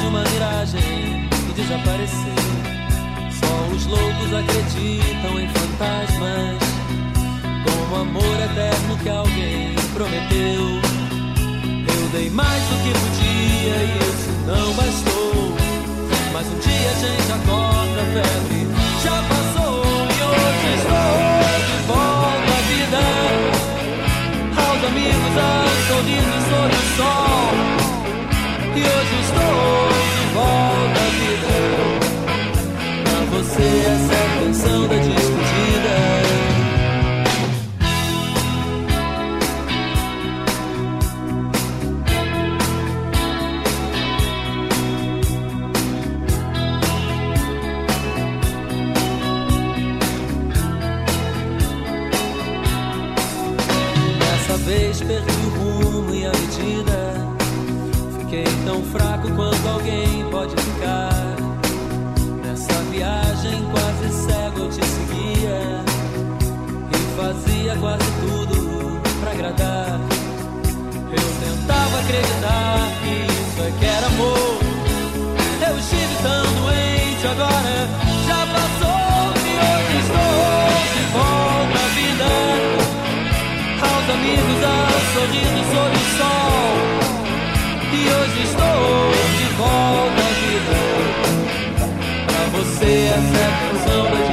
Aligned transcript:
De 0.00 0.06
uma 0.06 0.22
miragem 0.24 1.28
e 1.48 1.52
desaparecer. 1.52 2.34
Só 3.38 3.74
os 3.74 3.86
loucos 3.86 4.34
acreditam 4.34 5.38
em 5.38 5.48
fantasmas, 5.48 6.58
como 7.64 7.96
amor 8.02 8.40
eterno 8.40 8.96
que 9.02 9.08
alguém 9.08 9.74
prometeu. 9.92 10.80
Eu 11.86 12.08
dei 12.12 12.30
mais 12.30 12.62
do 12.64 12.76
que 12.82 12.92
podia 12.98 13.76
e 13.76 13.98
isso 13.98 14.30
não 14.46 14.72
bastou. 14.74 15.56
Mas 16.32 16.46
um 16.46 16.58
dia 16.58 16.90
a 16.90 16.94
gente 16.94 17.32
acorda, 17.32 18.00
a 18.00 18.06
febre 18.06 18.66
já 19.02 19.22
passou 19.28 19.84
e 19.84 20.22
hoje 20.22 20.68
estou 20.76 21.30
de 21.66 21.86
volta 21.86 22.52
à 22.52 22.60
vida 22.68 23.40
amigos 24.90 25.36
a 25.36 25.66
sorriso 25.88 26.39
estou 30.30 30.69
quanto 59.40 59.68
alguém 59.68 60.24
pode 60.30 60.54
ficar. 60.54 61.36
Nessa 62.44 62.74
viagem 62.90 63.64
quase 63.72 64.06
cego 64.26 64.68
te 64.68 64.84
seguia. 64.84 65.60
E 66.92 66.98
fazia 67.16 67.76
quase 67.76 68.10
tudo 68.20 69.00
pra 69.20 69.30
agradar. 69.32 70.00
Eu 71.10 71.28
tentava 71.44 71.98
acreditar 72.00 72.88
que 73.00 73.12
isso 73.32 73.60
é 73.62 73.70
que 73.78 73.86
era 73.86 74.06
amor. 74.06 74.58
Eu 75.68 75.78
estive 75.78 76.14
tão 76.22 76.44
doente, 76.60 77.26
agora 77.26 77.88
já 78.26 78.40
passou. 78.54 79.24
E 79.48 79.52
hoje 79.66 79.94
estou 80.04 80.40
de 80.94 81.02
volta 81.14 81.78
à 81.78 81.88
vida 81.94 82.30
amigos 84.12 84.64
a 84.64 84.76
sorriso 85.14 85.62
sob 85.72 85.92
o 85.94 86.04
sol. 86.18 87.00
E 87.92 88.00
hoje 88.08 88.42
estou 88.42 89.09
você 93.10 93.16
essa 93.16 94.29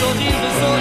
sorrindo, 0.00 0.30
sorrindo. 0.60 0.77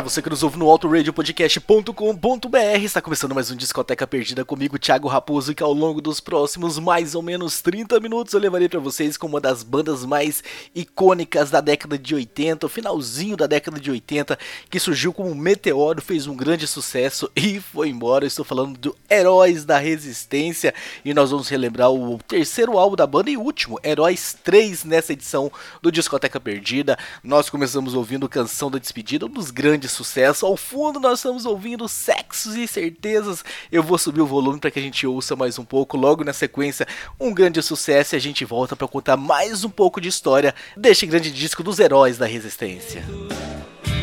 Você 0.00 0.22
que 0.22 0.30
nos 0.30 0.42
ouve 0.42 0.58
no 0.58 0.68
autoradiopodcast.com.br, 0.70 2.58
está 2.82 3.00
começando 3.02 3.34
mais 3.34 3.50
um 3.50 3.56
Discoteca 3.56 4.06
Perdida 4.06 4.44
comigo, 4.44 4.78
Thiago 4.78 5.06
Raposo, 5.06 5.54
que 5.54 5.62
ao 5.62 5.72
longo 5.72 6.00
dos 6.00 6.18
próximos 6.18 6.78
mais 6.78 7.14
ou 7.14 7.22
menos 7.22 7.60
30 7.60 8.00
minutos 8.00 8.32
eu 8.32 8.40
levarei 8.40 8.68
para 8.68 8.80
vocês 8.80 9.16
com 9.16 9.26
uma 9.26 9.40
das 9.40 9.62
bandas 9.62 10.04
mais 10.04 10.42
icônicas 10.74 11.50
da 11.50 11.60
década 11.60 11.98
de 11.98 12.14
80, 12.14 12.66
o 12.66 12.68
finalzinho 12.68 13.36
da 13.36 13.46
década 13.46 13.78
de 13.78 13.90
80, 13.90 14.38
que 14.70 14.80
surgiu 14.80 15.12
como 15.12 15.30
um 15.30 15.34
meteoro, 15.34 16.00
fez 16.00 16.26
um 16.26 16.34
grande 16.34 16.66
sucesso 16.66 17.30
e 17.36 17.60
foi 17.60 17.88
embora. 17.88 18.26
Estou 18.26 18.44
falando 18.44 18.78
do 18.78 18.96
Heróis 19.10 19.64
da 19.64 19.78
Resistência 19.78 20.74
e 21.04 21.12
nós 21.12 21.30
vamos 21.30 21.48
relembrar 21.48 21.90
o 21.90 22.18
terceiro 22.26 22.78
álbum 22.78 22.96
da 22.96 23.06
banda 23.06 23.30
e 23.30 23.36
último, 23.36 23.78
Heróis 23.84 24.36
3, 24.42 24.84
nessa 24.84 25.12
edição 25.12 25.52
do 25.80 25.92
Discoteca 25.92 26.40
Perdida. 26.40 26.98
Nós 27.22 27.50
começamos 27.50 27.94
ouvindo 27.94 28.28
Canção 28.28 28.70
da 28.70 28.78
Despedida, 28.78 29.26
um 29.26 29.30
dos 29.30 29.50
grandes 29.50 29.81
grande 29.82 29.88
sucesso. 29.88 30.46
Ao 30.46 30.56
fundo 30.56 31.00
nós 31.00 31.18
estamos 31.18 31.44
ouvindo 31.44 31.88
Sexos 31.88 32.54
e 32.54 32.66
Certezas. 32.68 33.44
Eu 33.70 33.82
vou 33.82 33.98
subir 33.98 34.20
o 34.20 34.26
volume 34.26 34.60
para 34.60 34.70
que 34.70 34.78
a 34.78 34.82
gente 34.82 35.06
ouça 35.06 35.34
mais 35.34 35.58
um 35.58 35.64
pouco. 35.64 35.96
Logo 35.96 36.22
na 36.22 36.32
sequência, 36.32 36.86
um 37.18 37.34
grande 37.34 37.60
sucesso 37.62 38.14
e 38.14 38.16
a 38.16 38.20
gente 38.20 38.44
volta 38.44 38.76
para 38.76 38.86
contar 38.86 39.16
mais 39.16 39.64
um 39.64 39.70
pouco 39.70 40.00
de 40.00 40.08
história 40.08 40.54
deste 40.76 41.06
grande 41.06 41.30
disco 41.30 41.62
dos 41.62 41.80
heróis 41.80 42.16
da 42.16 42.26
resistência. 42.26 43.04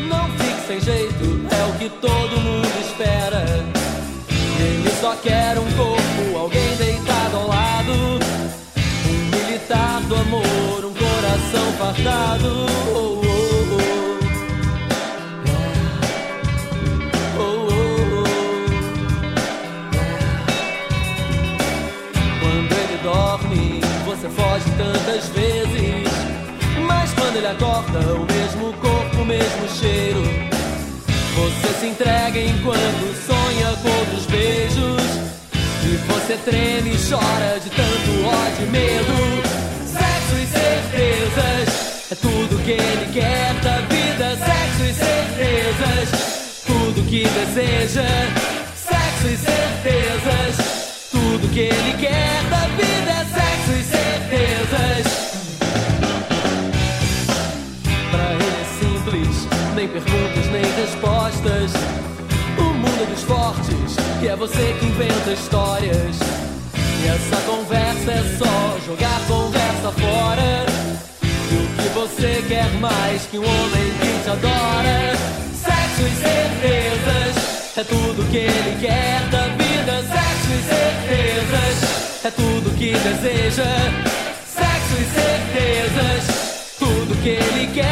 Não 0.06 0.28
fique 0.38 0.66
sem 0.66 0.80
jeito, 0.80 1.24
é 1.50 1.70
o 1.70 1.78
que 1.78 1.88
todo 2.00 2.40
mundo 2.40 2.68
espera. 2.80 3.44
Ele 4.60 4.90
só 5.00 5.16
quer 5.16 5.58
um 5.58 5.72
corpo, 5.72 6.38
alguém 6.38 6.76
deitado 6.76 7.36
ao 7.36 7.48
lado. 7.48 7.92
Um 9.06 9.36
militar 9.36 10.00
do 10.02 10.14
amor, 10.14 10.84
um 10.84 10.94
coração 10.94 11.72
fartado. 11.78 12.99
Cheiro. 29.80 30.22
Você 31.34 31.80
se 31.80 31.86
entrega 31.86 32.38
enquanto 32.38 33.14
sonha 33.26 33.74
com 33.82 33.88
outros 33.88 34.26
beijos. 34.26 35.00
E 35.82 35.96
você 36.06 36.36
treme 36.44 36.90
e 36.90 36.98
chora 37.08 37.58
de 37.58 37.70
tanto 37.70 38.10
ódio 38.26 38.66
e 38.66 38.70
medo. 38.70 39.16
Sexo 39.86 40.36
e 40.36 40.46
certezas 40.46 42.12
é 42.12 42.14
tudo 42.14 42.62
que 42.62 42.72
ele 42.72 43.12
quer 43.12 43.54
da 43.60 43.78
vida. 43.88 44.36
Sexo 44.36 44.84
e 44.84 44.92
certezas, 44.92 46.62
tudo 46.66 47.02
que 47.08 47.24
deseja. 47.24 48.06
Sexo 48.76 49.28
e 49.28 49.36
certezas, 49.36 51.08
tudo 51.10 51.48
que 51.52 51.60
ele 51.60 51.96
quer 51.98 52.44
da 52.50 52.66
vida. 52.76 53.26
Sexo 53.34 53.49
nem 59.80 59.88
perguntas 59.88 60.46
nem 60.52 60.62
respostas. 60.62 61.72
O 62.58 62.64
mundo 62.64 63.02
é 63.02 63.06
dos 63.06 63.22
fortes, 63.22 63.96
e 64.22 64.28
é 64.28 64.36
você 64.36 64.76
que 64.78 64.84
inventa 64.84 65.32
histórias. 65.32 66.18
E 66.74 67.08
essa 67.08 67.36
conversa 67.46 68.12
é 68.12 68.36
só 68.36 68.78
jogar 68.84 69.18
conversa 69.26 69.90
fora. 69.92 70.66
E 71.22 71.54
o 71.54 71.82
que 71.82 71.88
você 71.94 72.44
quer 72.46 72.70
mais 72.74 73.22
que 73.22 73.38
um 73.38 73.42
homem 73.42 73.90
que 74.00 74.22
te 74.22 74.28
adora? 74.28 75.16
Sexo 75.54 76.02
e 76.02 76.14
certezas, 76.26 77.78
é 77.78 77.84
tudo 77.84 78.30
que 78.30 78.36
ele 78.36 78.76
quer 78.80 79.22
da 79.30 79.46
vida. 79.56 80.02
Sexo 80.02 80.50
e 80.52 80.62
certezas, 80.68 82.24
é 82.26 82.30
tudo 82.30 82.76
que 82.76 82.92
deseja. 82.92 83.64
Sexo 84.44 84.94
e 85.00 85.04
certezas, 85.06 86.76
tudo 86.78 87.22
que 87.22 87.30
ele 87.30 87.72
quer 87.72 87.89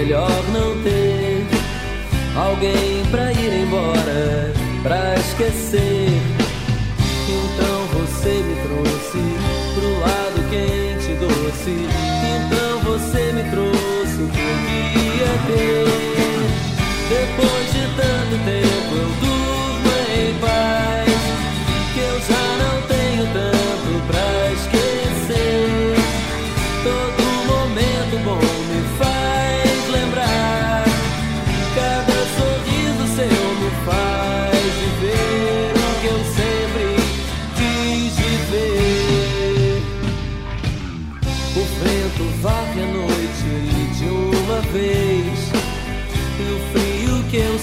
Melhor 0.00 0.30
não 0.50 0.82
ter 0.82 1.44
Alguém 2.34 3.04
pra 3.10 3.30
ir 3.34 3.64
embora 3.64 4.50
Pra 4.82 5.14
esquecer 5.16 5.99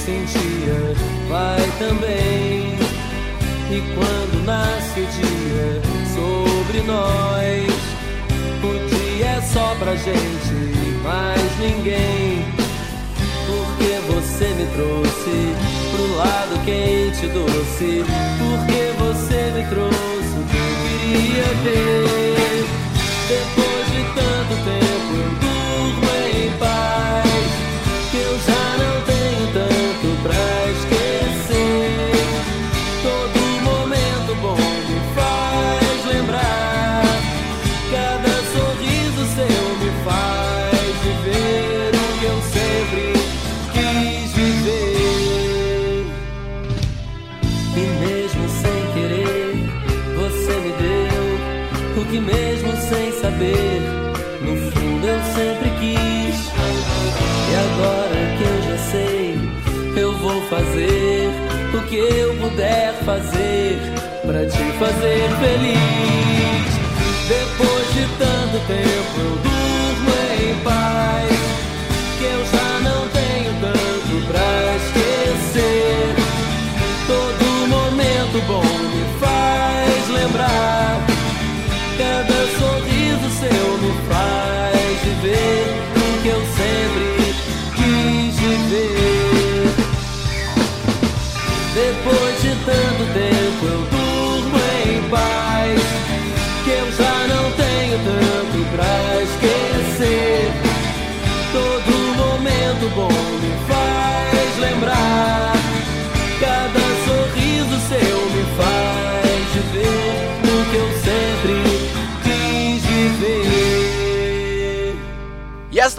sentia 0.07 0.95
vai 1.27 1.61
também. 1.77 2.77
E 3.69 3.81
quando 3.93 4.45
nasce 4.45 5.01
o 5.01 5.05
dia 5.05 5.81
sobre 6.15 6.81
nós, 6.83 7.67
o 8.63 8.71
dia 8.87 9.25
é 9.25 9.41
só 9.41 9.75
pra 9.75 9.93
gente 9.97 10.53
e 10.53 11.01
mais 11.03 11.59
ninguém. 11.59 12.45
Porque 13.47 13.99
você 14.13 14.47
me 14.55 14.65
trouxe 14.77 15.53
pro 15.91 16.15
lado 16.15 16.55
quente 16.63 17.25
e 17.25 17.29
doce. 17.29 18.05
Porque 18.39 18.81
você 18.97 19.51
me 19.51 19.63
trouxe 19.67 20.33
o 20.37 20.43
que 20.47 20.57
eu 20.57 20.71
queria 20.83 21.49
ter. 21.63 22.65
Depois 23.27 23.85
de 23.91 24.01
tanto 24.15 24.53
tempo 24.63 25.11
eu 25.19 25.29
durmo 25.43 26.07
em 26.33 26.49
paz. 26.57 27.51
Que 28.09 28.17
eu 28.17 28.35
já 28.47 28.65
não 28.77 28.95
tenho 29.05 29.16
tanto 30.27 30.56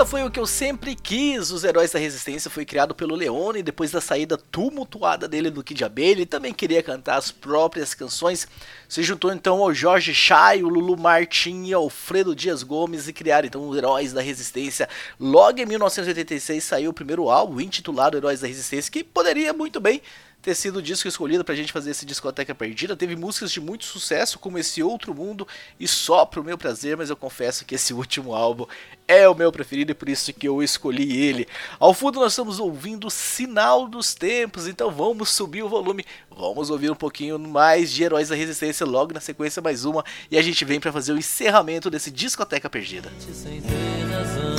foi 0.08 0.24
o 0.24 0.30
que 0.30 0.40
eu 0.40 0.46
sempre 0.46 0.94
quis. 0.94 1.50
Os 1.50 1.64
Heróis 1.64 1.90
da 1.90 1.98
Resistência 1.98 2.50
foi 2.50 2.64
criado 2.64 2.94
pelo 2.94 3.14
Leone 3.14 3.62
depois 3.62 3.90
da 3.90 4.00
saída 4.00 4.38
tumultuada 4.38 5.28
dele 5.28 5.50
do 5.50 5.62
Kid 5.62 5.84
Abelha. 5.84 6.12
Ele 6.12 6.26
também 6.26 6.54
queria 6.54 6.82
cantar 6.82 7.16
as 7.16 7.30
próprias 7.30 7.92
canções. 7.92 8.48
Se 8.88 9.02
juntou 9.02 9.30
então 9.30 9.62
ao 9.62 9.74
Jorge 9.74 10.14
Chay, 10.14 10.62
o 10.64 10.68
Lulu 10.68 10.96
Martin 10.96 11.64
e 11.64 11.74
Alfredo 11.74 12.34
Dias 12.34 12.62
Gomes 12.62 13.06
e 13.06 13.12
criaram 13.12 13.48
então 13.48 13.68
os 13.68 13.76
Heróis 13.76 14.14
da 14.14 14.22
Resistência. 14.22 14.88
Logo 15.20 15.60
em 15.60 15.66
1986 15.66 16.64
saiu 16.64 16.90
o 16.90 16.94
primeiro 16.94 17.28
álbum 17.28 17.60
intitulado 17.60 18.16
Heróis 18.16 18.40
da 18.40 18.48
Resistência, 18.48 18.90
que 18.90 19.04
poderia 19.04 19.52
muito 19.52 19.78
bem 19.78 20.00
ter 20.40 20.54
sido 20.54 20.76
o 20.76 20.82
disco 20.82 21.08
escolhido 21.08 21.44
pra 21.44 21.54
gente 21.54 21.72
fazer 21.72 21.90
esse 21.90 22.06
discoteca 22.06 22.54
perdida. 22.54 22.96
Teve 22.96 23.16
músicas 23.16 23.50
de 23.50 23.60
muito 23.60 23.84
sucesso, 23.84 24.38
como 24.38 24.58
esse 24.58 24.82
Outro 24.82 25.14
Mundo 25.14 25.46
e 25.78 25.88
Só 25.88 26.24
Pro 26.24 26.44
Meu 26.44 26.56
Prazer, 26.56 26.96
mas 26.96 27.10
eu 27.10 27.16
confesso 27.16 27.64
que 27.64 27.74
esse 27.74 27.92
último 27.94 28.34
álbum 28.34 28.66
é 29.06 29.28
o 29.28 29.34
meu 29.34 29.50
preferido 29.50 29.90
e 29.90 29.94
por 29.94 30.08
isso 30.08 30.32
que 30.32 30.46
eu 30.46 30.62
escolhi 30.62 31.20
ele. 31.20 31.48
Ao 31.78 31.92
fundo 31.92 32.20
nós 32.20 32.32
estamos 32.32 32.60
ouvindo 32.60 33.10
Sinal 33.10 33.88
dos 33.88 34.14
Tempos, 34.14 34.66
então 34.66 34.90
vamos 34.90 35.30
subir 35.30 35.62
o 35.62 35.68
volume, 35.68 36.04
vamos 36.30 36.70
ouvir 36.70 36.90
um 36.90 36.94
pouquinho 36.94 37.38
mais 37.38 37.90
de 37.90 38.04
Heróis 38.04 38.28
da 38.28 38.36
Resistência 38.36 38.86
logo 38.86 39.12
na 39.12 39.20
sequência 39.20 39.62
mais 39.62 39.84
uma 39.84 40.04
e 40.30 40.38
a 40.38 40.42
gente 40.42 40.64
vem 40.64 40.78
pra 40.78 40.92
fazer 40.92 41.12
o 41.12 41.18
encerramento 41.18 41.90
desse 41.90 42.10
discoteca 42.10 42.68
perdida. 42.68 43.10
sem 43.32 43.60
ter 43.60 44.04
razão. 44.10 44.56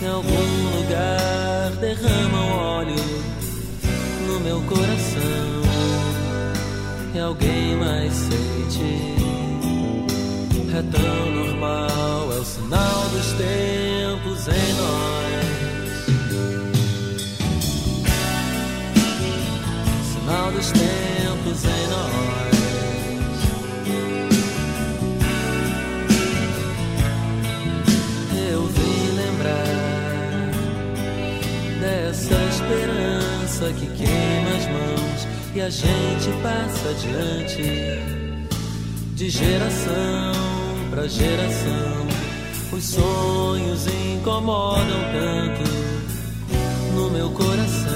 Em 0.00 0.06
algum 0.06 0.78
lugar 0.78 1.70
derramam 1.76 2.50
óleo 2.56 3.31
meu 4.42 4.60
coração. 4.62 5.62
E 7.14 7.18
alguém 7.18 7.76
mais 7.76 8.12
sente. 8.12 9.22
É 10.74 10.82
tão 10.90 11.30
normal, 11.32 12.32
é 12.32 12.38
o 12.38 12.44
sinal 12.44 13.08
dos 13.10 13.32
tempos 13.32 14.48
em 14.48 14.74
nós. 14.74 15.42
Sinal 20.12 20.52
dos 20.52 20.70
tempos 20.72 21.64
em 21.64 21.88
nós. 21.90 22.11
Esperança 33.62 33.72
que 33.74 33.86
queima 33.86 34.50
as 34.56 34.66
mãos 34.66 35.28
e 35.54 35.60
a 35.60 35.70
gente 35.70 36.30
passa 36.42 36.90
adiante 36.90 37.62
de 39.14 39.30
geração 39.30 40.32
pra 40.90 41.06
geração. 41.06 42.06
Os 42.72 42.84
sonhos 42.84 43.86
incomodam 43.86 45.00
tanto 45.12 45.70
no 46.94 47.10
meu 47.10 47.30
coração. 47.30 47.92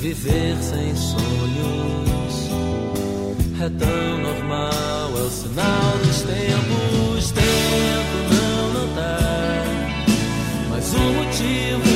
Viver 0.00 0.56
sem 0.60 0.94
sonhos 0.94 2.50
é 3.60 3.68
tão 3.70 4.18
normal, 4.18 5.10
é 5.16 5.22
o 5.22 5.30
sinal 5.30 5.98
dos 6.04 6.22
tempos. 6.22 7.30
Tento 7.32 8.34
não 8.34 8.72
notar, 8.74 9.64
mas 10.70 10.92
o 10.92 10.98
motivo 10.98 11.91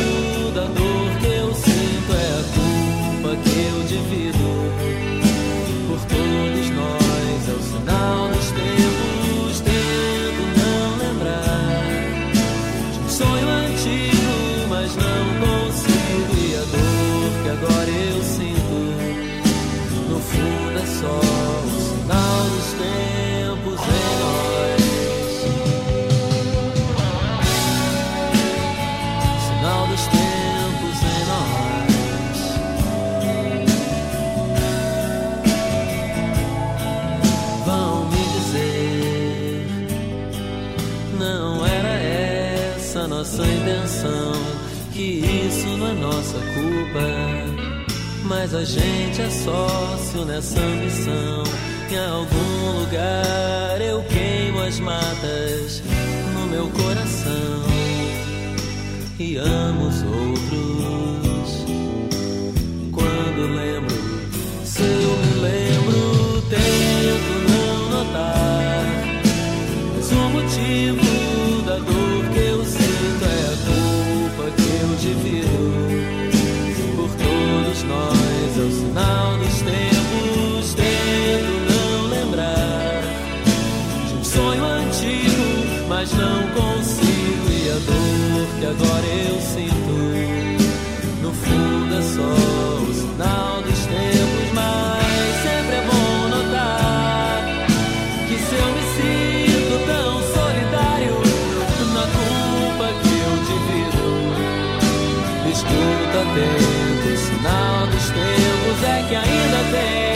nossa 43.36 43.52
intenção. 43.52 44.32
Que 44.92 45.46
isso 45.46 45.66
não 45.76 45.88
é 45.88 45.92
nossa 45.92 46.38
culpa. 46.38 47.76
Mas 48.24 48.54
a 48.54 48.64
gente 48.64 49.20
é 49.20 49.30
sócio 49.30 50.24
nessa 50.24 50.58
ambição. 50.58 51.44
Em 51.90 51.98
algum 51.98 52.80
lugar 52.80 53.80
eu 53.80 54.02
queimo 54.04 54.60
as 54.62 54.80
matas 54.80 55.82
no 56.34 56.46
meu 56.48 56.68
coração 56.70 57.62
e 59.18 59.36
amo 59.36 59.65
Escuta 105.50 106.22
atento, 106.22 107.08
o 107.08 107.16
sinal 107.16 107.86
dos 107.86 108.10
tempos 108.10 108.82
é 108.82 109.04
que 109.08 109.14
ainda 109.14 109.58
tem 109.70 110.15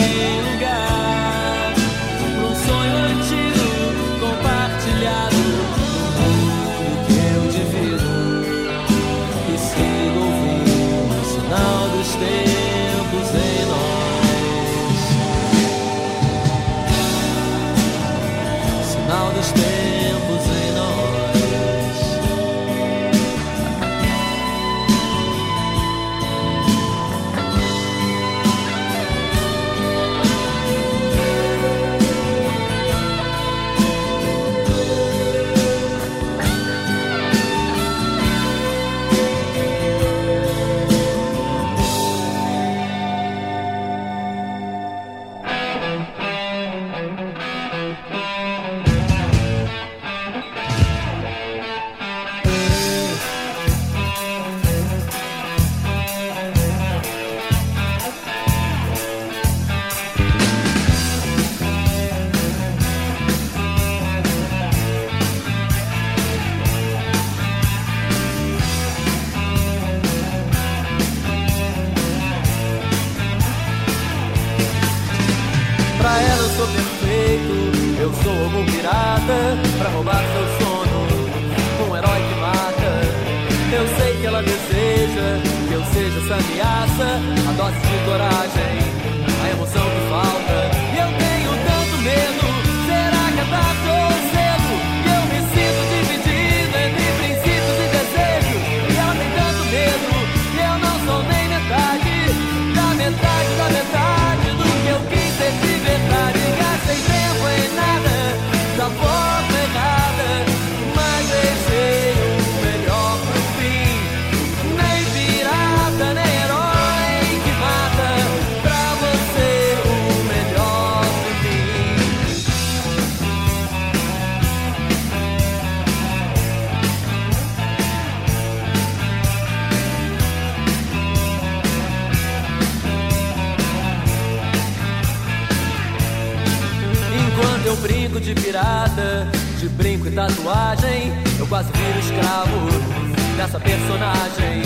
brinco 140.01 140.07
e 140.07 140.11
tatuagem, 140.11 141.13
eu 141.39 141.47
quase 141.47 141.71
viro 141.71 141.99
escravo 141.99 143.37
dessa 143.37 143.59
personagem. 143.59 144.63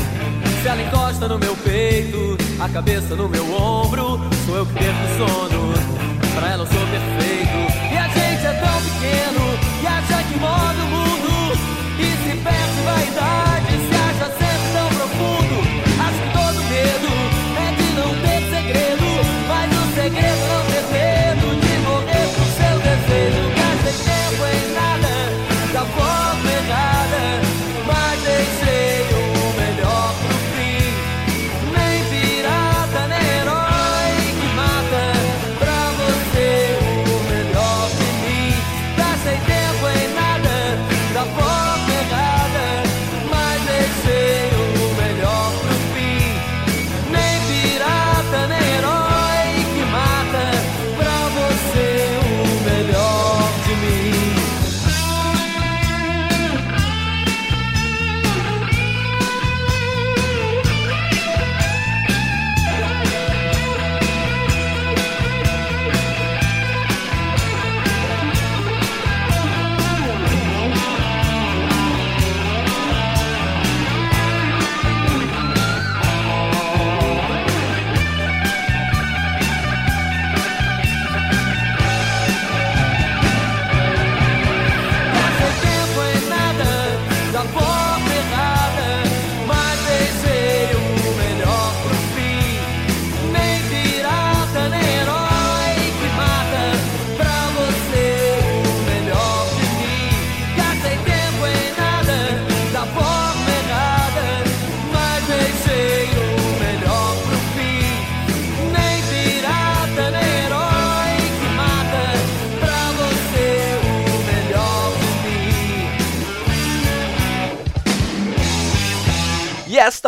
Se 0.62 0.68
ela 0.68 0.82
encosta 0.82 1.28
no 1.28 1.38
meu 1.38 1.56
peito, 1.58 2.38
a 2.60 2.70
cabeça 2.70 3.16
no 3.16 3.28
meu 3.28 3.44
ombro, 3.54 4.20
sou 4.46 4.58
eu 4.58 4.66
que 4.66 4.74
perco 4.74 5.00
o 5.04 5.18
sono. 5.18 5.74
Pra 6.36 6.52
ela 6.52 6.64
eu 6.64 6.68
sou 6.68 6.88
perfeito. 6.88 7.94
E 7.94 7.98
a 7.98 8.08
gente 8.08 8.46
é 8.46 8.54
tão 8.54 8.82
pequeno, 8.82 9.60
e 9.84 9.88
acha 9.88 10.24
que 10.24 10.40
move 10.40 10.82
o 10.82 10.88
mundo. 10.88 11.60
E 12.00 12.06
se 12.24 12.38
perde 12.38 12.82
vaidade, 12.86 13.95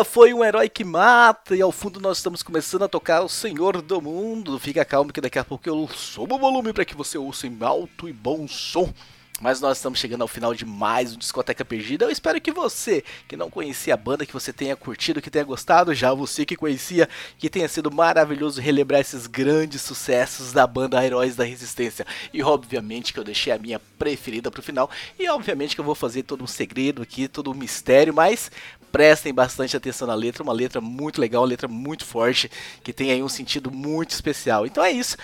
Foi 0.03 0.33
um 0.33 0.43
herói 0.43 0.69
que 0.69 0.83
mata, 0.83 1.55
e 1.55 1.61
ao 1.61 1.71
fundo 1.71 1.99
nós 1.99 2.17
estamos 2.17 2.43
começando 2.43 2.83
a 2.83 2.87
tocar 2.87 3.21
o 3.21 3.29
Senhor 3.29 3.81
do 3.81 4.01
Mundo. 4.01 4.59
Fica 4.59 4.85
calmo 4.85 5.11
que 5.11 5.21
daqui 5.21 5.39
a 5.39 5.43
pouco 5.43 5.67
eu 5.67 5.87
subo 5.87 6.35
o 6.35 6.39
volume 6.39 6.73
para 6.73 6.85
que 6.85 6.95
você 6.95 7.17
ouça 7.17 7.47
em 7.47 7.57
alto 7.61 8.07
e 8.07 8.13
bom 8.13 8.47
som. 8.47 8.93
Mas 9.39 9.61
nós 9.61 9.77
estamos 9.77 9.99
chegando 9.99 10.23
ao 10.23 10.27
final 10.27 10.51
de 10.55 10.65
mais 10.65 11.13
um 11.13 11.17
Discoteca 11.17 11.63
Perdida. 11.63 12.05
Eu 12.05 12.09
espero 12.09 12.41
que 12.41 12.51
você, 12.51 13.03
que 13.27 13.37
não 13.37 13.51
conhecia 13.51 13.93
a 13.93 13.97
banda, 13.97 14.25
que 14.25 14.33
você 14.33 14.51
tenha 14.51 14.75
curtido, 14.75 15.21
que 15.21 15.29
tenha 15.29 15.45
gostado. 15.45 15.93
Já 15.93 16.11
você 16.11 16.43
que 16.43 16.55
conhecia, 16.55 17.07
que 17.37 17.47
tenha 17.47 17.67
sido 17.67 17.91
maravilhoso 17.91 18.59
relembrar 18.59 18.99
esses 18.99 19.27
grandes 19.27 19.83
sucessos 19.83 20.51
da 20.51 20.65
banda 20.65 21.05
Heróis 21.05 21.35
da 21.35 21.43
Resistência. 21.43 22.05
E 22.33 22.41
obviamente 22.41 23.13
que 23.13 23.19
eu 23.19 23.23
deixei 23.23 23.53
a 23.53 23.59
minha 23.59 23.79
preferida 23.99 24.49
pro 24.49 24.63
final. 24.63 24.89
E 25.19 25.29
obviamente 25.29 25.75
que 25.75 25.81
eu 25.81 25.85
vou 25.85 25.95
fazer 25.95 26.23
todo 26.23 26.43
um 26.43 26.47
segredo 26.47 27.03
aqui, 27.03 27.27
todo 27.27 27.51
um 27.51 27.55
mistério, 27.55 28.15
mas 28.15 28.49
prestem 28.91 29.31
bastante 29.31 29.77
atenção 29.77 30.07
na 30.07 30.15
letra, 30.15 30.41
uma 30.41 30.53
letra 30.53 30.81
muito 30.81 31.21
legal, 31.21 31.43
uma 31.43 31.49
letra 31.49 31.67
muito 31.67 32.05
forte, 32.05 32.49
que 32.83 32.91
tem 32.91 33.11
aí 33.11 33.21
um 33.21 33.29
sentido 33.29 33.69
muito 33.69 34.09
especial. 34.09 34.65
Então 34.65 34.83
é 34.83 34.91
isso. 34.91 35.15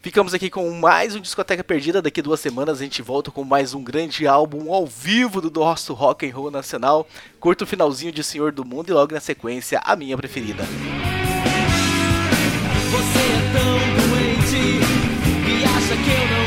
Ficamos 0.00 0.32
aqui 0.32 0.48
com 0.48 0.70
mais 0.70 1.14
um 1.16 1.20
Discoteca 1.20 1.64
Perdida. 1.64 2.00
Daqui 2.00 2.22
duas 2.22 2.40
semanas 2.40 2.80
a 2.80 2.84
gente 2.84 3.02
volta 3.02 3.30
com 3.30 3.42
mais 3.44 3.74
um 3.74 3.82
grande 3.82 4.26
álbum 4.26 4.72
ao 4.72 4.86
vivo 4.86 5.40
do 5.40 5.50
nosso 5.50 5.92
rock 5.94 6.28
and 6.28 6.34
roll 6.34 6.50
nacional. 6.50 7.06
Curta 7.40 7.64
o 7.64 7.66
finalzinho 7.66 8.12
de 8.12 8.22
Senhor 8.22 8.52
do 8.52 8.64
Mundo 8.64 8.90
e 8.90 8.92
logo 8.92 9.12
na 9.12 9.20
sequência 9.20 9.80
a 9.84 9.96
minha 9.96 10.16
preferida. 10.16 10.64
Você 12.90 13.18
é 13.18 13.52
tão 13.52 14.10
doente 14.10 15.06
acha 15.76 15.96
que 15.96 16.10
eu 16.10 16.38
não 16.38 16.45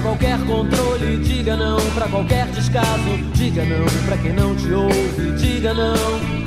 qualquer 0.00 0.38
controle, 0.46 1.18
diga 1.18 1.56
não 1.56 1.78
pra 1.94 2.08
qualquer 2.08 2.46
descaso, 2.48 3.18
diga 3.34 3.64
não 3.64 3.84
pra 4.06 4.16
quem 4.18 4.32
não 4.32 4.54
te 4.54 4.72
ouve, 4.72 5.32
diga 5.38 5.72
não. 5.74 6.46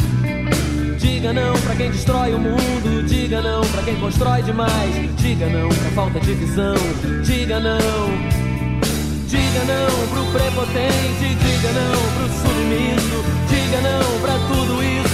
Diga 0.97 1.33
não 1.33 1.53
pra 1.61 1.75
quem 1.75 1.91
destrói 1.91 2.33
o 2.33 2.39
mundo, 2.39 3.03
diga 3.05 3.41
não 3.41 3.61
pra 3.61 3.83
quem 3.83 3.95
constrói 3.95 4.41
demais, 4.41 4.95
diga 5.17 5.47
não 5.47 5.67
pra 5.69 5.91
falta 5.91 6.19
de 6.19 6.33
visão, 6.33 6.75
diga 7.23 7.59
não. 7.59 7.79
Diga 9.27 9.63
não 9.65 10.07
pro 10.07 10.25
prepotente, 10.31 11.35
diga 11.35 11.71
não 11.73 11.97
pro 12.15 12.27
submisso, 12.39 13.23
diga 13.49 13.81
não 13.81 14.19
pra 14.21 14.33
tudo 14.47 14.83
isso, 14.83 15.08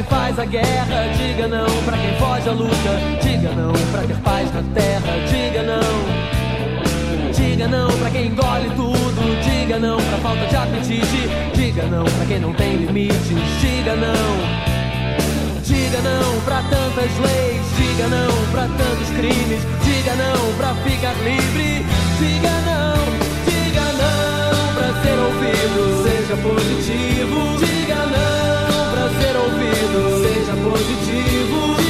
quem 0.00 0.04
faz 0.04 0.38
a 0.38 0.44
guerra, 0.46 1.12
diga 1.14 1.46
não 1.46 1.66
pra 1.84 1.96
quem 1.98 2.16
foge 2.16 2.48
à 2.48 2.52
luta, 2.52 3.20
diga 3.22 3.50
não 3.50 3.72
pra 3.92 4.02
ter 4.02 4.16
paz 4.22 4.48
na 4.54 4.62
terra, 4.74 5.12
diga 5.28 5.62
não. 5.62 7.32
Diga 7.32 7.68
não 7.68 7.88
pra 7.98 8.10
quem 8.10 8.26
engole 8.28 8.70
tudo, 8.76 9.42
diga 9.42 9.78
não 9.78 9.98
pra 9.98 10.18
falta 10.18 10.46
de 10.46 10.56
apetite, 10.56 11.28
diga 11.54 11.82
não 11.84 12.04
pra 12.04 12.24
quem 12.26 12.40
não 12.40 12.52
tem 12.54 12.76
limites, 12.76 13.28
diga 13.60 13.94
não. 13.96 14.70
Diga 15.62 15.98
não 16.00 16.40
pra 16.40 16.62
tantas 16.62 17.18
leis, 17.18 17.60
diga 17.76 18.08
não 18.08 18.46
pra 18.52 18.62
tantos 18.62 19.08
crimes, 19.10 19.60
diga 19.84 20.14
não 20.14 20.54
pra 20.56 20.74
ficar 20.76 21.14
livre, 21.22 21.84
diga 22.18 22.50
não, 22.64 22.96
diga 23.44 23.84
não 24.00 24.74
pra 24.74 25.02
ser 25.02 25.18
ouvido, 25.18 26.02
seja 26.02 26.36
positivo, 26.36 27.58
diga 27.58 28.06
não 28.06 28.29
ouvido, 29.40 30.22
seja 30.22 30.54
positivo, 30.56 31.89